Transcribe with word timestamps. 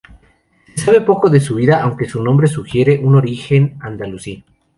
Se 0.75 0.81
sabe 0.85 1.01
poco 1.01 1.29
de 1.29 1.39
su 1.39 1.53
vida, 1.57 1.83
aunque 1.83 2.09
su 2.09 2.23
nombre 2.23 2.47
sugiere 2.47 2.97
un 2.97 3.13
origen 3.13 3.77
andalusí. 3.81 4.43